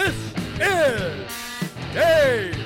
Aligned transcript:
This 0.00 0.16
is 0.58 1.92
Day 1.92 2.59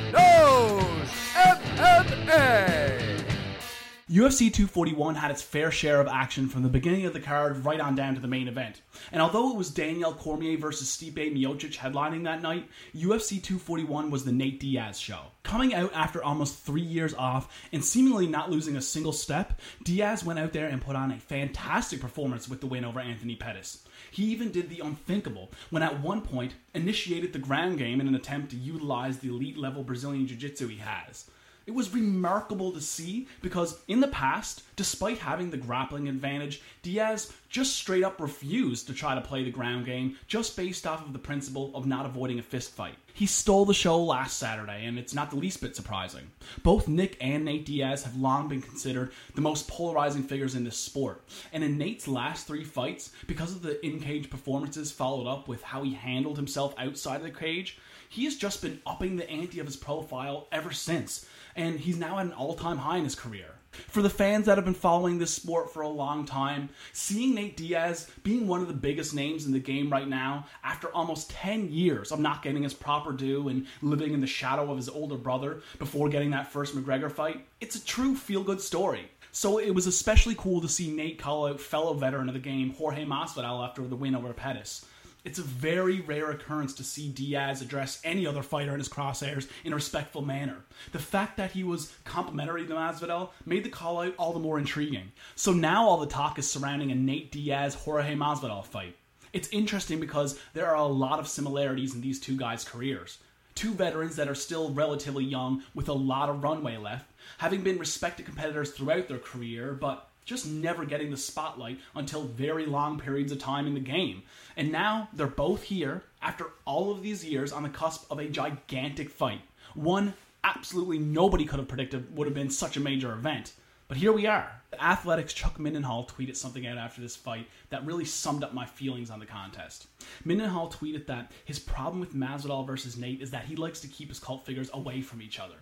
UFC 4.14 4.42
241 4.42 5.16
had 5.16 5.32
its 5.32 5.42
fair 5.42 5.72
share 5.72 6.00
of 6.00 6.06
action 6.06 6.48
from 6.48 6.62
the 6.62 6.68
beginning 6.68 7.04
of 7.04 7.12
the 7.12 7.18
card 7.18 7.64
right 7.64 7.80
on 7.80 7.96
down 7.96 8.14
to 8.14 8.20
the 8.20 8.28
main 8.28 8.46
event. 8.46 8.80
And 9.10 9.20
although 9.20 9.50
it 9.50 9.56
was 9.56 9.70
Daniel 9.70 10.12
Cormier 10.12 10.56
versus 10.56 10.88
Stipe 10.88 11.34
Miocic 11.34 11.74
headlining 11.74 12.22
that 12.22 12.40
night, 12.40 12.68
UFC 12.94 13.42
241 13.42 14.12
was 14.12 14.24
the 14.24 14.30
Nate 14.30 14.60
Diaz 14.60 15.00
show. 15.00 15.18
Coming 15.42 15.74
out 15.74 15.92
after 15.94 16.22
almost 16.22 16.60
three 16.64 16.80
years 16.80 17.12
off 17.14 17.52
and 17.72 17.84
seemingly 17.84 18.28
not 18.28 18.52
losing 18.52 18.76
a 18.76 18.80
single 18.80 19.12
step, 19.12 19.60
Diaz 19.82 20.24
went 20.24 20.38
out 20.38 20.52
there 20.52 20.68
and 20.68 20.80
put 20.80 20.94
on 20.94 21.10
a 21.10 21.18
fantastic 21.18 22.00
performance 22.00 22.48
with 22.48 22.60
the 22.60 22.68
win 22.68 22.84
over 22.84 23.00
Anthony 23.00 23.34
Pettis. 23.34 23.84
He 24.12 24.26
even 24.26 24.52
did 24.52 24.70
the 24.70 24.78
unthinkable 24.78 25.50
when 25.70 25.82
at 25.82 26.00
one 26.00 26.20
point 26.20 26.54
initiated 26.72 27.32
the 27.32 27.40
ground 27.40 27.78
game 27.78 28.00
in 28.00 28.06
an 28.06 28.14
attempt 28.14 28.52
to 28.52 28.56
utilize 28.56 29.18
the 29.18 29.30
elite 29.30 29.58
level 29.58 29.82
Brazilian 29.82 30.28
Jiu 30.28 30.36
Jitsu 30.36 30.68
he 30.68 30.76
has. 30.76 31.28
It 31.66 31.74
was 31.74 31.94
remarkable 31.94 32.72
to 32.72 32.80
see 32.80 33.26
because 33.40 33.78
in 33.88 34.00
the 34.00 34.08
past, 34.08 34.62
despite 34.76 35.18
having 35.18 35.50
the 35.50 35.56
grappling 35.56 36.08
advantage, 36.08 36.60
Diaz 36.82 37.32
just 37.48 37.76
straight 37.76 38.04
up 38.04 38.20
refused 38.20 38.86
to 38.86 38.92
try 38.92 39.14
to 39.14 39.20
play 39.20 39.44
the 39.44 39.50
ground 39.50 39.86
game 39.86 40.16
just 40.26 40.56
based 40.56 40.86
off 40.86 41.06
of 41.06 41.12
the 41.14 41.18
principle 41.18 41.70
of 41.74 41.86
not 41.86 42.04
avoiding 42.04 42.38
a 42.38 42.42
fist 42.42 42.72
fight. 42.72 42.96
He 43.14 43.26
stole 43.26 43.64
the 43.64 43.72
show 43.72 44.02
last 44.02 44.38
Saturday, 44.38 44.84
and 44.84 44.98
it's 44.98 45.14
not 45.14 45.30
the 45.30 45.36
least 45.36 45.60
bit 45.60 45.76
surprising. 45.76 46.32
Both 46.64 46.88
Nick 46.88 47.16
and 47.20 47.44
Nate 47.44 47.64
Diaz 47.64 48.02
have 48.02 48.16
long 48.16 48.48
been 48.48 48.60
considered 48.60 49.12
the 49.36 49.40
most 49.40 49.68
polarizing 49.68 50.24
figures 50.24 50.56
in 50.56 50.64
this 50.64 50.76
sport. 50.76 51.22
And 51.52 51.62
in 51.62 51.78
Nate's 51.78 52.08
last 52.08 52.46
three 52.46 52.64
fights, 52.64 53.12
because 53.28 53.52
of 53.52 53.62
the 53.62 53.84
in 53.86 54.00
cage 54.00 54.28
performances 54.28 54.90
followed 54.90 55.28
up 55.28 55.46
with 55.46 55.62
how 55.62 55.84
he 55.84 55.94
handled 55.94 56.36
himself 56.36 56.74
outside 56.76 57.18
of 57.18 57.22
the 57.22 57.30
cage, 57.30 57.78
he 58.08 58.24
has 58.24 58.36
just 58.36 58.62
been 58.62 58.80
upping 58.84 59.16
the 59.16 59.30
ante 59.30 59.60
of 59.60 59.66
his 59.66 59.76
profile 59.76 60.48
ever 60.50 60.72
since, 60.72 61.26
and 61.56 61.78
he's 61.78 61.96
now 61.96 62.18
at 62.18 62.26
an 62.26 62.32
all 62.32 62.54
time 62.54 62.78
high 62.78 62.98
in 62.98 63.04
his 63.04 63.14
career. 63.14 63.54
For 63.88 64.02
the 64.02 64.10
fans 64.10 64.46
that 64.46 64.56
have 64.56 64.64
been 64.64 64.74
following 64.74 65.18
this 65.18 65.34
sport 65.34 65.72
for 65.72 65.82
a 65.82 65.88
long 65.88 66.26
time, 66.26 66.68
seeing 66.92 67.34
Nate 67.34 67.56
Diaz 67.56 68.08
being 68.22 68.46
one 68.46 68.60
of 68.60 68.68
the 68.68 68.74
biggest 68.74 69.14
names 69.14 69.46
in 69.46 69.52
the 69.52 69.58
game 69.58 69.90
right 69.90 70.06
now, 70.06 70.46
after 70.62 70.88
almost 70.88 71.30
10 71.30 71.72
years 71.72 72.12
of 72.12 72.20
not 72.20 72.42
getting 72.42 72.62
his 72.62 72.74
proper 72.74 73.12
due 73.12 73.48
and 73.48 73.66
living 73.82 74.14
in 74.14 74.20
the 74.20 74.26
shadow 74.26 74.70
of 74.70 74.76
his 74.76 74.88
older 74.88 75.16
brother 75.16 75.60
before 75.78 76.08
getting 76.08 76.30
that 76.30 76.52
first 76.52 76.76
McGregor 76.76 77.10
fight, 77.10 77.44
it's 77.60 77.74
a 77.74 77.84
true 77.84 78.14
feel 78.14 78.44
good 78.44 78.60
story. 78.60 79.10
So 79.32 79.58
it 79.58 79.70
was 79.70 79.88
especially 79.88 80.36
cool 80.36 80.60
to 80.60 80.68
see 80.68 80.92
Nate 80.92 81.18
call 81.18 81.48
out 81.48 81.60
fellow 81.60 81.94
veteran 81.94 82.28
of 82.28 82.34
the 82.34 82.40
game, 82.40 82.70
Jorge 82.74 83.04
Masvidal, 83.04 83.66
after 83.66 83.82
the 83.82 83.96
win 83.96 84.14
over 84.14 84.32
Pettis. 84.32 84.86
It's 85.24 85.38
a 85.38 85.42
very 85.42 86.02
rare 86.02 86.30
occurrence 86.30 86.74
to 86.74 86.84
see 86.84 87.08
Diaz 87.08 87.62
address 87.62 87.98
any 88.04 88.26
other 88.26 88.42
fighter 88.42 88.74
in 88.74 88.78
his 88.78 88.90
crosshairs 88.90 89.48
in 89.64 89.72
a 89.72 89.76
respectful 89.76 90.20
manner. 90.20 90.58
The 90.92 90.98
fact 90.98 91.38
that 91.38 91.52
he 91.52 91.64
was 91.64 91.92
complimentary 92.04 92.66
to 92.66 92.74
Masvidal 92.74 93.30
made 93.46 93.64
the 93.64 93.70
call 93.70 94.00
out 94.02 94.14
all 94.18 94.34
the 94.34 94.38
more 94.38 94.58
intriguing. 94.58 95.12
So 95.34 95.54
now 95.54 95.86
all 95.86 95.96
the 95.96 96.06
talk 96.06 96.38
is 96.38 96.50
surrounding 96.50 96.92
a 96.92 96.94
Nate 96.94 97.32
Diaz 97.32 97.74
Jorge 97.74 98.14
Masvidal 98.14 98.66
fight. 98.66 98.96
It's 99.32 99.48
interesting 99.48 99.98
because 99.98 100.38
there 100.52 100.66
are 100.66 100.76
a 100.76 100.84
lot 100.84 101.18
of 101.18 101.26
similarities 101.26 101.94
in 101.94 102.02
these 102.02 102.20
two 102.20 102.36
guys' 102.36 102.62
careers. 102.62 103.18
Two 103.54 103.72
veterans 103.72 104.16
that 104.16 104.28
are 104.28 104.34
still 104.34 104.72
relatively 104.72 105.24
young 105.24 105.62
with 105.74 105.88
a 105.88 105.92
lot 105.94 106.28
of 106.28 106.42
runway 106.42 106.76
left, 106.76 107.10
having 107.38 107.62
been 107.62 107.78
respected 107.78 108.26
competitors 108.26 108.72
throughout 108.72 109.08
their 109.08 109.18
career, 109.18 109.72
but 109.72 110.10
just 110.24 110.46
never 110.46 110.84
getting 110.84 111.10
the 111.10 111.16
spotlight 111.16 111.78
until 111.94 112.22
very 112.22 112.66
long 112.66 112.98
periods 112.98 113.32
of 113.32 113.38
time 113.38 113.66
in 113.66 113.74
the 113.74 113.80
game. 113.80 114.22
And 114.56 114.72
now 114.72 115.08
they're 115.12 115.26
both 115.26 115.64
here 115.64 116.02
after 116.22 116.46
all 116.64 116.90
of 116.90 117.02
these 117.02 117.24
years 117.24 117.52
on 117.52 117.62
the 117.62 117.68
cusp 117.68 118.10
of 118.10 118.18
a 118.18 118.28
gigantic 118.28 119.10
fight. 119.10 119.42
One 119.74 120.14
absolutely 120.42 120.98
nobody 120.98 121.44
could 121.44 121.58
have 121.58 121.68
predicted 121.68 122.16
would 122.16 122.26
have 122.26 122.34
been 122.34 122.50
such 122.50 122.76
a 122.76 122.80
major 122.80 123.12
event. 123.12 123.52
But 123.86 123.98
here 123.98 124.12
we 124.12 124.26
are. 124.26 124.62
The 124.70 124.82
Athletics 124.82 125.34
Chuck 125.34 125.58
Mindenhall 125.58 126.08
tweeted 126.08 126.36
something 126.36 126.66
out 126.66 126.78
after 126.78 127.02
this 127.02 127.16
fight 127.16 127.46
that 127.68 127.84
really 127.84 128.06
summed 128.06 128.42
up 128.42 128.54
my 128.54 128.64
feelings 128.64 129.10
on 129.10 129.20
the 129.20 129.26
contest. 129.26 129.86
Mindenhall 130.24 130.72
tweeted 130.72 131.06
that 131.06 131.32
his 131.44 131.58
problem 131.58 132.00
with 132.00 132.14
Masvidal 132.14 132.66
versus 132.66 132.96
Nate 132.96 133.20
is 133.20 133.30
that 133.30 133.44
he 133.44 133.56
likes 133.56 133.80
to 133.80 133.88
keep 133.88 134.08
his 134.08 134.18
cult 134.18 134.46
figures 134.46 134.70
away 134.72 135.02
from 135.02 135.20
each 135.20 135.38
other. 135.38 135.56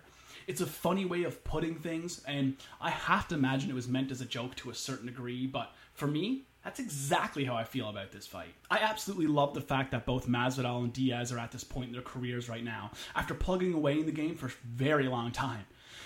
It's 0.47 0.61
a 0.61 0.65
funny 0.65 1.05
way 1.05 1.23
of 1.23 1.43
putting 1.43 1.75
things, 1.75 2.21
and 2.27 2.57
I 2.81 2.89
have 2.89 3.27
to 3.29 3.35
imagine 3.35 3.69
it 3.69 3.75
was 3.75 3.87
meant 3.87 4.11
as 4.11 4.21
a 4.21 4.25
joke 4.25 4.55
to 4.57 4.69
a 4.69 4.75
certain 4.75 5.07
degree, 5.07 5.47
but 5.47 5.71
for 5.93 6.07
me, 6.07 6.43
that's 6.63 6.79
exactly 6.79 7.43
how 7.43 7.55
I 7.55 7.63
feel 7.63 7.89
about 7.89 8.11
this 8.11 8.25
fight. 8.25 8.53
I 8.71 8.79
absolutely 8.79 9.27
love 9.27 9.53
the 9.53 9.61
fact 9.61 9.91
that 9.91 10.05
both 10.05 10.27
Masvidal 10.27 10.83
and 10.83 10.93
Diaz 10.93 11.31
are 11.31 11.39
at 11.39 11.51
this 11.51 11.63
point 11.63 11.87
in 11.87 11.93
their 11.93 12.01
careers 12.01 12.49
right 12.49 12.63
now, 12.63 12.91
after 13.15 13.33
plugging 13.33 13.73
away 13.73 13.99
in 13.99 14.05
the 14.05 14.11
game 14.11 14.35
for 14.35 14.47
a 14.47 14.51
very 14.65 15.07
long 15.07 15.31
time. 15.31 15.65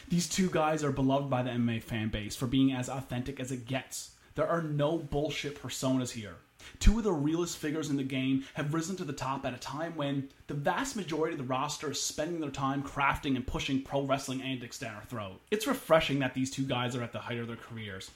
These 0.09 0.30
two 0.30 0.50
guys 0.50 0.84
are 0.84 0.92
beloved 0.92 1.30
by 1.30 1.44
the 1.44 1.52
MMA 1.52 1.84
fan 1.84 2.09
base 2.09 2.36
for 2.36 2.48
being 2.48 2.72
as 2.72 2.90
authentic 2.90 3.40
as 3.40 3.52
it 3.52 3.66
gets. 3.66 4.12
There 4.36 4.48
are 4.48 4.62
no 4.62 4.98
bullshit 4.98 5.62
personas 5.62 6.12
here. 6.12 6.38
Two 6.79 6.97
of 6.97 7.03
the 7.03 7.11
realest 7.11 7.57
figures 7.57 7.89
in 7.89 7.97
the 7.97 8.03
game 8.03 8.45
have 8.53 8.73
risen 8.73 8.95
to 8.97 9.03
the 9.03 9.13
top 9.13 9.45
at 9.45 9.53
a 9.53 9.57
time 9.57 9.95
when 9.95 10.29
the 10.47 10.53
vast 10.53 10.95
majority 10.95 11.33
of 11.33 11.39
the 11.39 11.44
roster 11.44 11.91
is 11.91 12.01
spending 12.01 12.39
their 12.39 12.50
time 12.50 12.83
crafting 12.83 13.35
and 13.35 13.45
pushing 13.45 13.81
pro 13.81 14.03
wrestling 14.03 14.41
antics 14.41 14.79
down 14.79 14.95
our 14.95 15.03
throat. 15.03 15.41
It's 15.51 15.67
refreshing 15.67 16.19
that 16.19 16.33
these 16.33 16.51
two 16.51 16.63
guys 16.63 16.95
are 16.95 17.03
at 17.03 17.11
the 17.11 17.19
height 17.19 17.39
of 17.39 17.47
their 17.47 17.56
careers. 17.56 18.11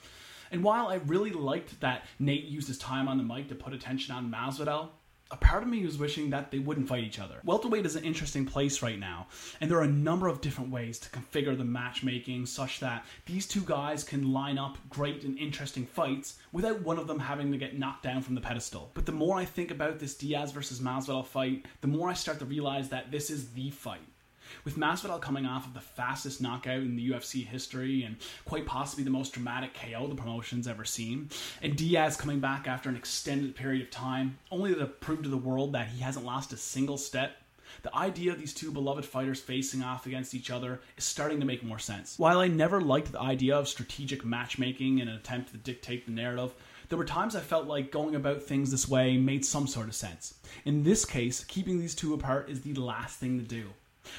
And 0.52 0.64
while 0.64 0.88
I 0.88 0.96
really 0.96 1.32
liked 1.32 1.80
that 1.80 2.06
Nate 2.20 2.44
used 2.44 2.68
his 2.68 2.78
time 2.78 3.08
on 3.08 3.18
the 3.18 3.24
mic 3.24 3.48
to 3.50 3.56
put 3.56 3.74
attention 3.74 4.14
on 4.14 4.30
Masvidal, 4.30 4.90
a 5.32 5.38
part 5.38 5.64
of 5.64 5.70
me 5.70 5.86
was 5.86 5.98
wishing 5.98 6.30
that 6.30 6.52
they 6.52 6.60
wouldn't 6.60 6.88
fight 6.88 7.04
each 7.04 7.20
other. 7.20 7.40
Welterweight 7.46 7.86
is 7.86 7.96
an 7.96 8.04
interesting 8.04 8.46
place 8.46 8.82
right 8.82 9.00
now, 9.00 9.28
and 9.62 9.72
there 9.72 9.78
are 9.78 9.84
a 9.84 9.88
number 9.88 10.28
of 10.28 10.42
different 10.42 10.72
ways 10.72 11.00
to 11.00 11.10
configure 11.10 11.58
the 11.58 11.64
matchmaking 11.64 12.46
such 12.46 12.80
that 12.82 13.06
these 13.26 13.48
two 13.48 13.62
guys 13.62 14.04
can 14.04 14.34
line 14.34 14.58
up 14.58 14.78
great 14.90 15.24
and 15.24 15.38
interesting 15.38 15.86
fights 15.86 16.40
without 16.52 16.82
one 16.82 17.00
of 17.00 17.08
them 17.08 17.20
having 17.20 17.52
to 17.52 17.58
get 17.58 17.80
knocked 17.80 18.04
down 18.04 18.22
from 18.22 18.36
the 18.36 18.42
pedestal. 18.42 18.92
But 18.94 19.06
the 19.06 19.12
more 19.14 19.38
I 19.38 19.46
think 19.46 19.72
about 19.72 20.00
this 20.00 20.16
Diaz 20.16 20.52
versus 20.52 20.80
Masvidal 20.82 21.26
fight, 21.26 21.66
the 21.80 21.88
more 21.88 22.10
I 22.10 22.14
start 22.14 22.40
to 22.40 22.46
realize 22.46 22.90
that 22.90 23.12
this 23.12 23.30
is 23.30 23.52
the 23.52 23.70
fight. 23.70 24.02
With 24.64 24.78
Masvidal 24.78 25.22
coming 25.22 25.46
off 25.46 25.68
of 25.68 25.74
the 25.74 25.80
fastest 25.80 26.42
knockout 26.42 26.82
in 26.82 26.96
the 26.96 27.10
UFC 27.10 27.46
history 27.46 28.04
and 28.04 28.18
quite 28.46 28.66
possibly 28.66 29.04
the 29.04 29.10
most 29.10 29.34
dramatic 29.34 29.74
KO 29.74 30.08
the 30.08 30.16
promotion's 30.16 30.68
ever 30.68 30.86
seen, 30.86 31.30
and 31.62 31.76
Diaz 31.76 32.18
coming 32.18 32.40
back 32.40 32.68
after 32.68 32.90
an 32.90 32.96
extended 32.96 33.56
period 33.56 33.82
of 33.82 33.92
time, 33.92 34.38
only 34.52 34.74
to 34.74 34.86
prove 34.86 35.24
to 35.24 35.30
the 35.30 35.38
world 35.38 35.74
that 35.74 35.88
he 35.88 36.02
hasn't 36.02 36.26
lost 36.26 36.54
a 36.54 36.58
single 36.58 36.98
step, 36.98 37.38
the 37.84 37.96
idea 37.96 38.32
of 38.32 38.40
these 38.40 38.54
two 38.54 38.72
beloved 38.72 39.06
fighters 39.06 39.40
facing 39.40 39.82
off 39.82 40.06
against 40.06 40.34
each 40.34 40.52
other 40.52 40.82
is 40.98 41.04
starting 41.04 41.40
to 41.40 41.46
make 41.46 41.64
more 41.64 41.80
sense. 41.80 42.18
While 42.20 42.40
I 42.40 42.48
never 42.48 42.82
liked 42.82 43.12
the 43.12 43.22
idea 43.22 43.56
of 43.58 43.68
strategic 43.68 44.26
matchmaking 44.26 45.00
in 45.00 45.08
an 45.08 45.16
attempt 45.16 45.52
to 45.52 45.58
dictate 45.58 46.06
the 46.06 46.12
narrative, 46.12 46.54
there 46.90 46.98
were 46.98 47.06
times 47.06 47.36
I 47.36 47.40
felt 47.40 47.68
like 47.68 47.92
going 47.92 48.16
about 48.16 48.44
things 48.44 48.70
this 48.70 48.88
way 48.88 49.18
made 49.18 49.46
some 49.46 49.66
sort 49.66 49.88
of 49.88 49.96
sense. 49.96 50.34
In 50.66 50.84
this 50.84 51.06
case, 51.06 51.44
keeping 51.46 51.80
these 51.80 51.96
two 51.96 52.14
apart 52.14 52.50
is 52.50 52.62
the 52.62 52.74
last 52.74 53.18
thing 53.18 53.40
to 53.40 53.46
do. 53.46 53.70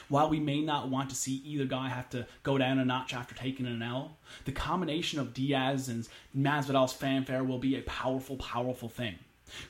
While 0.08 0.30
we 0.30 0.40
may 0.40 0.60
not 0.60 0.88
want 0.88 1.10
to 1.10 1.16
see 1.16 1.42
either 1.44 1.64
guy 1.64 1.88
have 1.88 2.08
to 2.10 2.26
go 2.42 2.58
down 2.58 2.78
a 2.78 2.84
notch 2.84 3.14
after 3.14 3.34
taking 3.34 3.66
an 3.66 3.82
L, 3.82 4.16
the 4.44 4.52
combination 4.52 5.18
of 5.18 5.34
Diaz 5.34 5.88
and 5.88 6.08
Masvidal's 6.36 6.92
fanfare 6.92 7.44
will 7.44 7.58
be 7.58 7.76
a 7.76 7.82
powerful, 7.82 8.36
powerful 8.36 8.88
thing. 8.88 9.18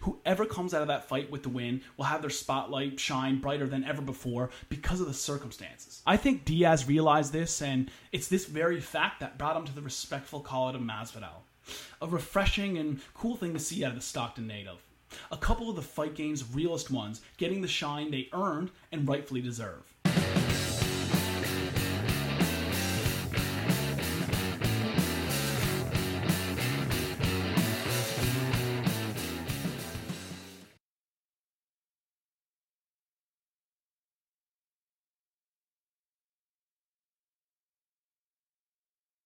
Whoever 0.01 0.47
comes 0.47 0.75
out 0.75 0.83
of 0.83 0.89
that 0.89 1.09
fight 1.09 1.31
with 1.31 1.43
the 1.43 1.49
win 1.49 1.83
will 1.97 2.05
have 2.05 2.21
their 2.21 2.31
spotlight 2.31 3.01
shine 3.01 3.41
brighter 3.41 3.67
than 3.67 3.85
ever 3.85 4.03
before 4.03 4.51
because 4.69 5.01
of 5.01 5.07
the 5.07 5.15
circumstances. 5.15 6.03
I 6.07 6.17
think 6.17 6.45
Diaz 6.45 6.87
realized 6.87 7.33
this, 7.33 7.61
and 7.63 7.91
it's 8.13 8.29
this 8.29 8.45
very 8.47 8.81
fact 8.81 9.21
that 9.21 9.39
brought 9.39 9.57
him 9.57 9.67
to 9.67 9.75
the 9.75 9.83
respectful 9.83 10.41
call 10.41 10.69
of 10.69 10.81
Masvidal. 10.81 11.43
A 12.01 12.07
refreshing 12.07 12.79
and 12.79 13.01
cool 13.15 13.37
thing 13.37 13.53
to 13.55 13.59
see 13.59 13.85
out 13.85 13.91
of 13.91 13.97
the 13.97 14.03
Stockton 14.03 14.47
native. 14.47 14.85
A 15.31 15.37
couple 15.37 15.69
of 15.69 15.77
the 15.77 15.83
fight 15.83 16.15
game's 16.15 16.55
realest 16.55 16.91
ones 16.91 17.21
getting 17.37 17.61
the 17.61 17.69
shine 17.69 18.11
they 18.11 18.29
earned 18.33 18.71
and 18.91 19.07
rightfully 19.09 19.41
deserve. 19.41 19.92